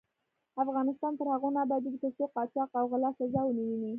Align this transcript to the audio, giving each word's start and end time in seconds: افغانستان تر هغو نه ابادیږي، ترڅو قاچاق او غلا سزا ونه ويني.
افغانستان 0.63 1.11
تر 1.19 1.27
هغو 1.33 1.49
نه 1.55 1.59
ابادیږي، 1.65 1.99
ترڅو 2.03 2.23
قاچاق 2.35 2.69
او 2.79 2.85
غلا 2.91 3.09
سزا 3.19 3.41
ونه 3.45 3.61
ويني. 3.67 3.89